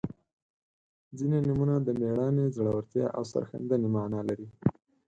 •ځینې 1.17 1.39
نومونه 1.47 1.75
د 1.81 1.87
میړانې، 1.99 2.45
زړورتیا 2.55 3.05
او 3.17 3.23
سرښندنې 3.31 3.87
معنا 3.95 4.21
لري. 4.29 4.47